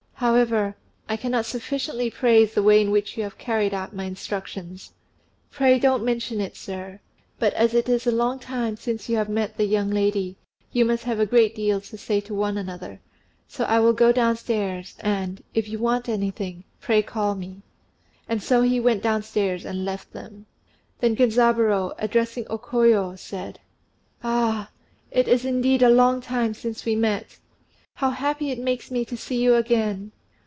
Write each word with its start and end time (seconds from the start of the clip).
However, 0.21 0.75
I 1.09 1.17
cannot 1.17 1.47
sufficiently 1.47 2.11
praise 2.11 2.53
the 2.53 2.61
way 2.61 2.79
in 2.79 2.91
which 2.91 3.17
you 3.17 3.23
have 3.23 3.39
carried 3.39 3.73
out 3.73 3.95
my 3.95 4.03
instructions." 4.03 4.93
"Pray, 5.49 5.79
don't 5.79 6.05
mention 6.05 6.39
it, 6.39 6.55
sir. 6.55 6.99
But 7.39 7.55
as 7.55 7.73
it 7.73 7.89
is 7.89 8.05
a 8.05 8.11
long 8.11 8.37
time 8.37 8.77
since 8.77 9.09
you 9.09 9.17
have 9.17 9.29
met 9.29 9.57
the 9.57 9.65
young 9.65 9.89
lady, 9.89 10.37
you 10.71 10.85
must 10.85 11.05
have 11.05 11.19
a 11.19 11.25
great 11.25 11.55
deal 11.55 11.81
to 11.81 11.97
say 11.97 12.21
to 12.21 12.35
one 12.35 12.55
another; 12.55 13.01
so 13.47 13.63
I 13.63 13.79
will 13.79 13.93
go 13.93 14.11
downstairs, 14.11 14.95
and, 14.99 15.43
if 15.55 15.67
you 15.67 15.79
want 15.79 16.07
anything, 16.07 16.65
pray 16.79 17.01
call 17.01 17.33
me." 17.33 17.63
And 18.29 18.43
so 18.43 18.61
he 18.61 18.79
went 18.79 19.01
downstairs 19.01 19.65
and 19.65 19.83
left 19.83 20.13
them. 20.13 20.45
Then 20.99 21.15
Genzaburô, 21.15 21.95
addressing 21.97 22.45
O 22.47 22.59
Koyo, 22.59 23.17
said, 23.17 23.59
"Ah! 24.23 24.69
it 25.09 25.27
is 25.27 25.45
indeed 25.45 25.81
a 25.81 25.89
long 25.89 26.21
time 26.21 26.53
since 26.53 26.85
we 26.85 26.95
met. 26.95 27.39
How 27.95 28.09
happy 28.11 28.49
it 28.49 28.57
makes 28.57 28.89
me 28.89 29.05
to 29.05 29.17
see 29.17 29.39
you 29.43 29.53
again! 29.53 30.13